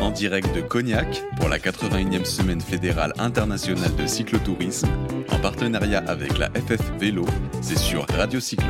[0.00, 4.88] En direct de Cognac pour la 81e semaine fédérale internationale de cyclotourisme,
[5.30, 7.26] en partenariat avec la FF Vélo,
[7.62, 8.66] c'est sur Radio Cyclo.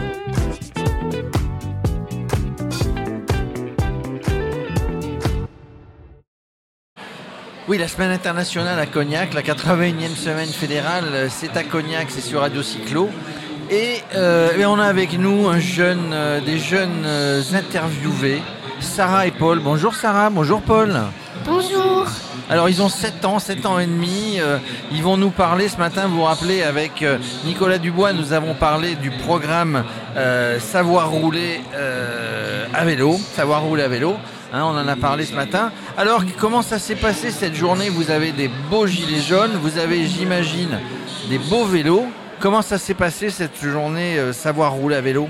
[7.66, 12.40] Oui, la semaine internationale à Cognac, la 81e semaine fédérale, c'est à Cognac, c'est sur
[12.40, 13.08] Radio Cyclo.
[13.70, 18.42] Et, euh, on a avec nous euh, des jeunes euh, interviewés,
[18.80, 19.60] Sarah et Paul.
[19.60, 20.94] Bonjour Sarah, bonjour Paul.
[21.44, 22.06] Bonjour.
[22.50, 24.38] Alors ils ont 7 ans, 7 ans et demi.
[24.38, 24.58] euh,
[24.92, 28.54] ils vont nous parler ce matin, vous vous rappelez, avec euh, Nicolas Dubois, nous avons
[28.54, 29.84] parlé du programme
[30.16, 31.60] euh, Savoir rouler
[32.74, 33.16] à vélo.
[33.34, 34.16] Savoir rouler à vélo.
[34.52, 35.72] Hein, on en a parlé ce matin.
[35.96, 37.88] Alors comment ça s'est passé cette journée?
[37.88, 40.78] Vous avez des beaux gilets jaunes, vous avez, j'imagine,
[41.28, 42.06] des beaux vélos.
[42.40, 45.28] Comment ça s'est passé cette journée Savoir rouler à vélo?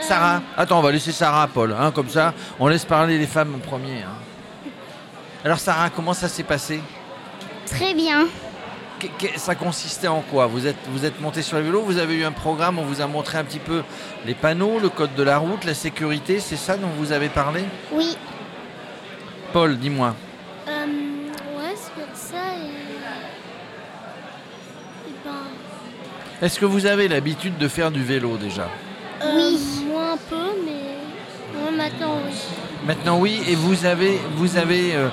[0.00, 1.74] Sarah Attends, on va laisser Sarah, Paul.
[1.78, 4.02] hein, comme ça, on laisse parler les femmes en premier.
[4.02, 4.70] hein.
[5.44, 6.80] Alors Sarah, comment ça s'est passé?
[7.66, 8.26] Très bien.
[9.36, 10.46] Ça consistait en quoi?
[10.46, 13.00] Vous êtes, vous êtes monté sur le vélo, vous avez eu un programme, on vous
[13.00, 13.82] a montré un petit peu
[14.26, 17.64] les panneaux, le code de la route, la sécurité, c'est ça dont vous avez parlé?
[17.92, 18.18] Oui.
[19.54, 20.14] Paul, dis-moi.
[20.68, 20.84] Euh,
[21.58, 22.66] ouais, c'est ça et.
[25.08, 25.32] Et ben.
[26.46, 28.68] Est-ce que vous avez l'habitude de faire du vélo déjà?
[31.80, 32.34] Maintenant, oui.
[32.86, 35.08] Maintenant oui, et vous avez, vous avez, euh,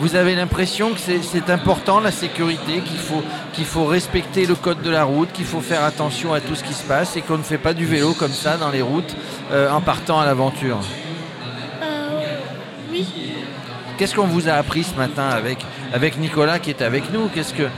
[0.00, 4.82] vous avez l'impression que c'est- important la sécurité, qu'il faut, qu'il faut respecter le code
[4.82, 7.38] de la route, qu'il faut faire attention à tout ce qui se passe et qu'on
[7.38, 9.14] ne fait pas du vélo comme ça dans les routes
[9.52, 10.78] euh, en partant à l'aventure.
[11.82, 12.08] Euh.
[12.90, 13.06] Oui.
[13.98, 15.58] Qu'est-ce qu'on vous a appris ce matin avec,
[15.92, 17.28] avec Nicolas qui est avec nous?
[17.34, 17.68] Qu'est-ce que,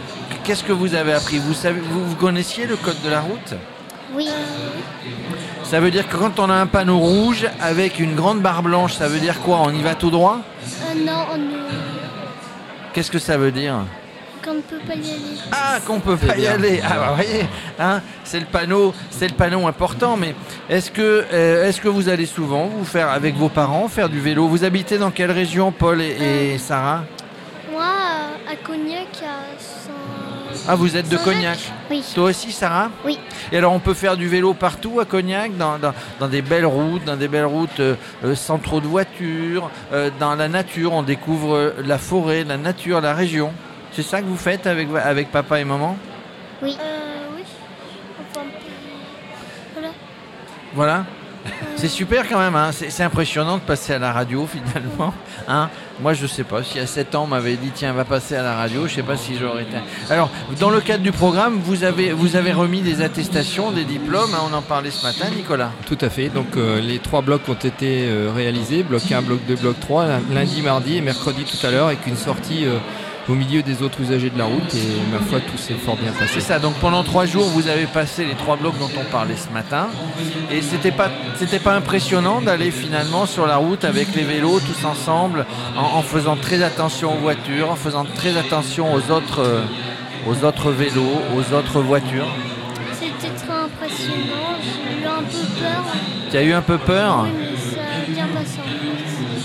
[0.45, 1.39] qu'est-ce que vous avez appris?
[1.39, 3.55] Vous, savez, vous, vous connaissiez le code de la route?
[4.15, 4.29] Oui.
[5.65, 8.95] Ça veut dire que quand on a un panneau rouge avec une grande barre blanche,
[8.95, 9.61] ça veut dire quoi?
[9.63, 10.41] On y va tout droit?
[10.41, 11.57] Euh, non, on ne.
[12.93, 13.77] Qu'est-ce que ça veut dire?
[14.45, 15.39] Qu'on ne peut pas y aller.
[15.51, 16.81] Ah, qu'on peut pas y aller.
[16.85, 17.47] Ah, bah, voyez,
[17.81, 20.17] hein, c'est le panneau, c'est le panneau important.
[20.17, 20.35] Mais
[20.69, 24.21] est-ce que, euh, est-ce que vous allez souvent vous faire avec vos parents faire du
[24.21, 24.47] vélo?
[24.47, 27.05] Vous habitez dans quelle région, Paul et, et Sarah?
[27.73, 29.74] Moi, euh, à Cognac, à.
[30.67, 31.17] Ah, vous êtes de.
[31.19, 31.59] Cognac.
[31.91, 32.03] Oui.
[32.15, 33.19] Toi aussi, Sarah Oui.
[33.53, 36.65] Et alors, on peut faire du vélo partout à Cognac, dans, dans- dans des belles
[36.65, 40.93] routes, dans des belles routes euh, euh, sans trop de voitures, euh, dans la nature.
[40.95, 43.53] On découvre la forêt, la nature, la région.
[43.93, 45.97] C'est ça que vous faites avec, avec papa et maman?
[46.63, 46.77] Oui.
[46.81, 47.43] Euh, oui.
[48.33, 48.47] Enfin,
[49.75, 49.89] voilà.
[50.75, 51.05] Voilà.
[51.77, 52.71] C'est super quand même, hein.
[52.73, 55.13] c'est impressionnant de passer à la radio finalement.
[55.47, 55.69] Hein
[56.01, 58.43] Moi je sais pas, si à 7 ans on m'avait dit tiens va passer à
[58.43, 59.77] la radio, je sais pas si j'aurais été.
[60.09, 64.35] Alors dans le cadre du programme, vous avez, vous avez remis des attestations, des diplômes,
[64.35, 65.73] hein, on en parlait ce matin Nicolas.
[65.87, 66.29] Tout à fait.
[66.29, 70.07] Donc euh, les trois blocs ont été euh, réalisés, bloc 1, bloc 2, bloc 3,
[70.33, 72.79] lundi, mardi et mercredi tout à l'heure, avec une sortie euh,
[73.29, 74.75] au milieu des autres usagers de la route.
[74.75, 76.35] Et ma foi, tout s'est fort bien passé.
[76.35, 79.37] C'est ça, donc pendant trois jours vous avez passé les trois blocs dont on parlait
[79.37, 79.89] ce matin.
[80.51, 84.85] Et c'était pas, c'était pas impressionnant d'aller finalement sur la route avec les vélos tous
[84.85, 85.47] ensemble,
[85.77, 89.63] en, en faisant très attention aux voitures, en faisant très attention aux autres, euh,
[90.29, 92.29] aux autres vélos, aux autres voitures.
[92.93, 94.59] C'était très impressionnant.
[94.63, 95.85] J'ai eu un peu peur.
[96.31, 97.25] Tu as eu un peu peur?
[97.25, 98.59] Oui, mais ça a bien passé.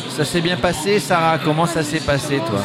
[0.09, 1.38] Ça s'est bien passé, Sarah?
[1.38, 2.61] Comment ça s'est passé, toi?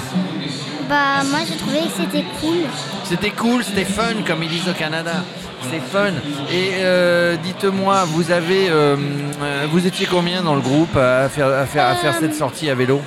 [0.88, 2.58] Bah, moi j'ai trouvé que c'était cool.
[3.04, 5.24] C'était cool, c'était fun, comme ils disent au Canada.
[5.70, 6.12] C'est fun.
[6.52, 8.96] Et euh, dites-moi, vous avez, euh,
[9.42, 12.68] euh, vous étiez combien dans le groupe à faire, à faire, à faire cette sortie
[12.68, 13.00] à vélo?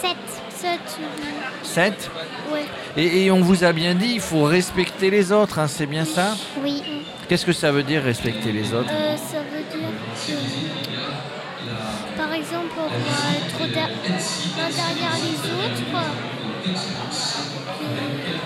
[0.00, 0.16] 7.
[0.50, 0.80] 7.
[1.62, 2.10] 7
[2.52, 2.66] Ouais.
[2.96, 6.04] et, et on vous a bien dit, il faut respecter les autres, hein, c'est bien
[6.04, 6.34] ça?
[6.62, 6.82] Oui.
[7.28, 8.90] Qu'est-ce que ça veut dire respecter les autres?
[8.92, 9.88] Euh, ça veut dire
[10.26, 10.32] que.
[12.20, 12.94] Par exemple, on va
[13.60, 16.02] l'un derrière les autres.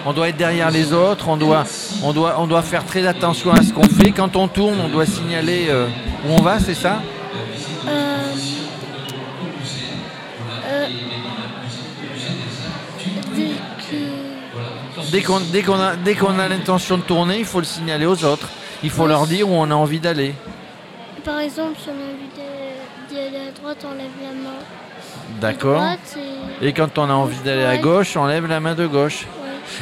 [0.09, 1.65] On doit être derrière les autres, on doit,
[2.03, 4.13] on doit, on doit faire très attention à ce qu'on fait.
[4.13, 5.89] Quand on tourne, on doit signaler euh,
[6.27, 7.01] où on va, c'est ça?
[7.89, 8.17] Euh,
[10.69, 10.87] euh,
[15.11, 18.07] dès qu'on dès qu'on a, dès qu'on a l'intention de tourner, il faut le signaler
[18.07, 18.49] aux autres.
[18.83, 20.35] Il faut leur dire où on a envie d'aller.
[21.25, 24.59] Par exemple, si on a envie de- d'y aller à droite, on lève la main.
[25.41, 25.83] D'accord
[26.63, 29.27] et- quand on a envie d'aller à gauche, on lève la main de gauche.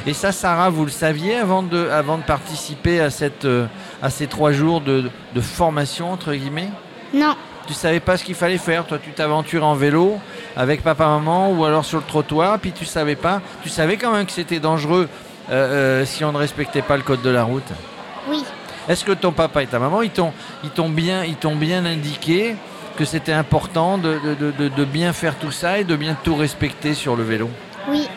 [0.06, 3.66] Et ça, Sarah, vous le saviez avant de, avant de participer à, cette, euh,
[4.02, 6.70] à ces trois jours de, de formation, entre guillemets?
[7.12, 7.36] Non.
[7.66, 8.86] Tu savais pas ce qu'il fallait faire.
[8.86, 10.18] Toi, tu t'aventurais en vélo
[10.56, 13.40] avec papa-maman ou alors sur le trottoir, puis tu savais pas.
[13.62, 15.08] Tu savais quand même que c'était dangereux
[15.50, 17.70] euh, euh, si on ne respectait pas le code de la route?
[18.28, 18.42] Oui.
[18.88, 20.32] Est-ce que ton papa et ta maman, ils t'ont,
[20.90, 22.56] bien, ils t'ont bien indiqué
[22.96, 26.36] que c'était important de, de- de- de bien faire tout ça et de bien tout
[26.36, 27.50] respecter sur le vélo.
[27.88, 28.08] Oui.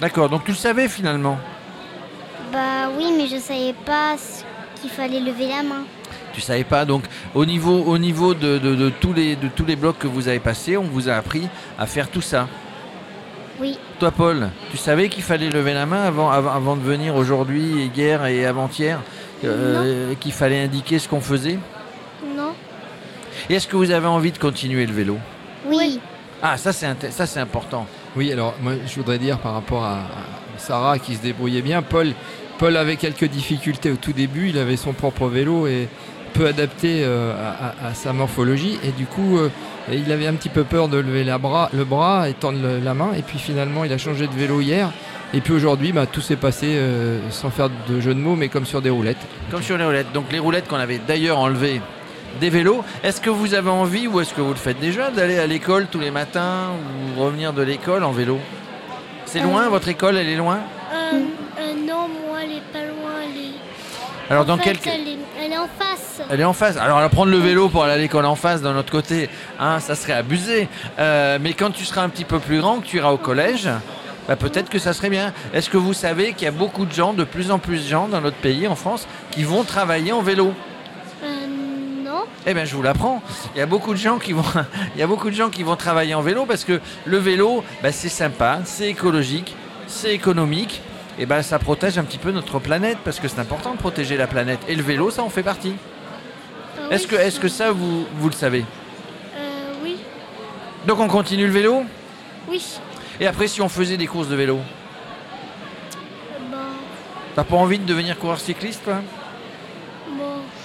[0.00, 1.38] D'accord, donc tu le savais finalement.
[2.52, 4.16] Bah oui, mais je savais pas
[4.80, 5.84] qu'il fallait lever la main.
[6.32, 7.04] Tu savais pas, donc
[7.34, 10.76] au niveau, au niveau de, tous les, de tous les blocs que vous avez passés,
[10.76, 11.48] on vous a appris
[11.78, 12.48] à faire tout ça.
[13.60, 13.78] Oui.
[14.00, 17.82] Toi Paul, tu savais qu'il fallait lever la main avant, avant, avant de venir aujourd'hui,
[17.82, 18.98] et hier et avant-hier
[19.44, 21.58] euh, Qu'il fallait indiquer ce qu'on faisait.
[23.50, 25.18] Et est-ce que vous avez envie de continuer le vélo?
[25.66, 26.00] Oui.
[26.42, 27.86] Ah, ça c'est ça c'est important.
[28.16, 31.82] Oui, alors moi je voudrais dire par rapport à, à Sarah qui se débrouillait bien,
[31.82, 32.12] Paul,
[32.58, 35.88] Paul avait quelques difficultés au tout début, il avait son propre vélo et
[36.34, 39.50] peu adapté euh, à, à- à sa morphologie et du coup euh,
[39.92, 42.80] il avait un petit peu peur de lever la bras, le bras et tendre le-
[42.80, 44.90] la main et puis finalement il a changé de vélo hier
[45.34, 48.48] et puis aujourd'hui bah, tout s'est passé euh, sans faire de jeu de mots mais
[48.48, 49.18] comme sur des roulettes.
[49.50, 50.10] Comme sur les roulettes.
[50.12, 51.80] Donc les roulettes qu'on avait d'ailleurs enlevées
[52.40, 52.84] des vélos.
[53.02, 55.86] Est-ce que vous avez envie ou est-ce que vous le faites déjà d'aller à l'école
[55.90, 56.70] tous les matins
[57.16, 58.38] ou revenir de l'école en vélo?
[59.26, 59.68] C'est loin, Euh.
[59.68, 60.58] votre école, elle est loin?
[60.92, 61.12] Euh,
[61.60, 63.12] euh, non, moi, elle est pas loin.
[63.24, 64.92] Elle est, Alors dans fait, quel...
[64.94, 66.20] elle, est, elle est en face.
[66.30, 66.76] Elle est en face.
[66.76, 69.94] Alors, prendre le vélo pour aller à l'école en face d'un autre côté, hein, ça
[69.94, 70.68] serait abusé.
[70.98, 73.68] Euh, mais quand tu seras un petit peu plus grand, que tu iras au collège,
[74.28, 75.32] bah, peut-être que ça serait bien.
[75.54, 77.88] Est-ce que vous savez qu'il y a beaucoup de gens, de plus en plus de
[77.88, 80.52] gens dans notre pays, en France, qui vont travailler en vélo?
[82.46, 83.22] Eh bien, je vous l'apprends.
[83.54, 84.44] Il y a beaucoup de gens qui vont,
[84.94, 87.64] il y a beaucoup de gens qui vont travailler en vélo parce que le vélo,
[87.82, 89.54] bah, c'est sympa, c'est écologique,
[89.86, 90.82] c'est économique.
[91.18, 94.16] Et ben, ça protège un petit peu notre planète parce que c'est important de protéger
[94.16, 94.60] la planète.
[94.66, 95.74] Et le vélo, ça en fait partie.
[96.78, 98.64] Euh, Est-ce oui, que, est-ce que ça, vous, vous le savez?
[99.36, 99.98] Euh, oui.
[100.86, 101.82] Donc on continue le vélo?
[102.48, 102.64] Oui.
[103.20, 104.56] Et après, si on faisait des courses de vélo?
[104.56, 104.60] Euh,
[106.50, 106.58] ben,
[107.36, 109.02] T'as pas envie de devenir coureur cycliste, toi?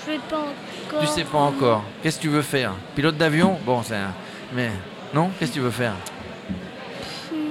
[0.08, 1.02] Je sais pas encore.
[1.02, 1.84] Tu sais pas encore.
[2.02, 2.74] Qu'est-ce que tu veux faire?
[2.96, 3.58] Pilote d'avion?
[3.66, 4.14] Bon, c'est un...
[4.54, 4.72] Mais
[5.14, 5.30] non?
[5.38, 5.94] Qu'est-ce que tu veux faire?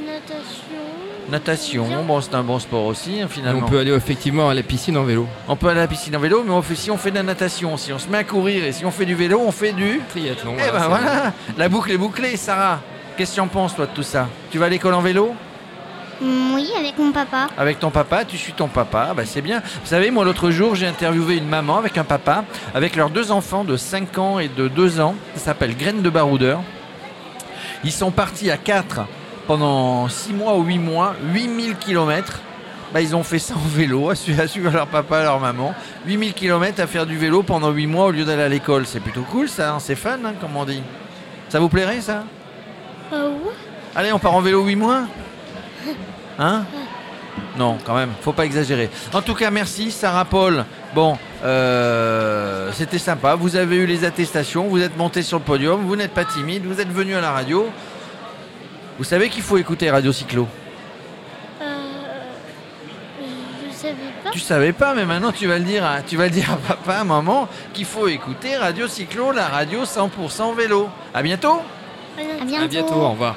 [0.07, 0.77] Natation.
[1.29, 3.67] Natation, bon, c'est un bon sport aussi, hein, Et finalement.
[3.67, 5.27] on peut aller effectivement à la piscine en vélo.
[5.49, 7.17] On peut aller à la piscine en vélo, mais on fait, si on fait de
[7.17, 9.51] la natation, si on se met à courir et si on fait du vélo, on
[9.51, 10.01] fait du...
[10.11, 10.55] Triathlon.
[10.57, 12.81] Eh ben voilà La boucle est bouclée, Sarah
[13.17, 14.29] Qu'est-ce que tu en penses, toi, de tout ça?
[14.51, 15.35] Tu vas à l'école en vélo?
[16.21, 17.49] Oui, avec mon papa.
[17.59, 19.61] Avec ton papa, tu suis ton papa, bah c'est bien.
[19.61, 23.31] Vous savez, moi l'autre jour, j'ai interviewé une maman avec un papa, avec leurs deux
[23.33, 25.15] enfants de 5 ans et de 2 ans.
[25.35, 26.61] Ça s'appelle Graines de Baroudeur.
[27.85, 29.03] Ils sont partis à 4
[29.47, 32.41] pendant 6 mois ou 8 mois, 8000 km.
[32.95, 35.75] Bah, ils ont fait ça en vélo, à suivre, leur papa, leur maman.
[36.07, 38.87] 8000 km à faire du vélo pendant 8 mois au lieu d'aller à l'école.
[38.87, 40.83] C'est plutôt cool ça, hein, c'est fun, hein, comme on dit.
[41.49, 42.25] Ça vous plairait ça?
[43.13, 43.51] Euh, oui.
[43.95, 45.03] Allez, on part en vélo 8 mois?
[46.39, 46.65] Hein
[47.59, 48.91] Non, quand même, faut pas exagérer.
[49.13, 50.65] En tout cas, merci Sarah Paul.
[50.95, 53.35] Bon, euh, c'était sympa.
[53.35, 56.65] Vous avez eu les attestations, vous êtes monté sur le podium, vous n'êtes pas timide,
[56.65, 57.69] vous êtes venu à la radio.
[58.99, 60.49] Vous savez qu'il faut écouter Radio Cyclo.
[61.61, 61.65] Euh,
[63.71, 63.95] je savais
[64.25, 64.31] pas.
[64.31, 66.57] Tu savais pas, mais maintenant tu vas le dire à, tu vas le dire à
[66.57, 70.89] papa, à maman, qu'il faut écouter Radio Cyclo, la radio 100% vélo.
[71.13, 71.61] À bientôt
[72.19, 72.65] À bientôt.
[72.65, 73.37] À bientôt, au revoir.